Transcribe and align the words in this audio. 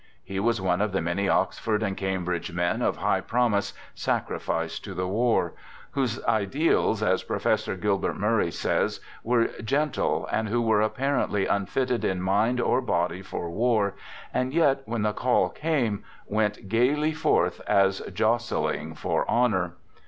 He 0.23 0.39
was 0.39 0.59
one 0.59 0.81
of 0.81 0.93
the 0.93 0.99
many 1.03 1.25
young 1.25 1.37
Oxford 1.45 1.83
and 1.83 1.95
Cambridge 1.95 2.51
men 2.51 2.81
of 2.81 2.97
high 2.97 3.21
promise, 3.21 3.75
sacrificed 3.93 4.83
to 4.85 4.95
the 4.95 5.07
war; 5.07 5.53
whose 5.91 6.19
ideals, 6.25 7.03
as 7.03 7.21
Professor 7.21 7.75
Gilbert 7.77 8.17
Murray 8.17 8.49
says, 8.49 8.99
were 9.23 9.49
gen 9.63 9.91
tle, 9.91 10.27
and 10.31 10.49
who 10.49 10.59
were 10.59 10.81
apparently 10.81 11.45
unfitted 11.45 12.03
in 12.03 12.19
mind 12.19 12.59
or 12.59 12.81
body 12.81 13.21
for 13.21 13.51
war, 13.51 13.93
and 14.33 14.55
yet, 14.55 14.81
when 14.87 15.03
the 15.03 15.13
call 15.13 15.49
came, 15.49 16.03
went 16.25 16.67
gayly 16.67 17.13
forth," 17.13 17.61
as 17.83 17.99
jostling 18.11 18.95
for 18.95 19.29
honor." 19.29 19.75